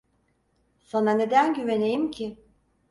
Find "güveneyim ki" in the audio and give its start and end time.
1.53-2.37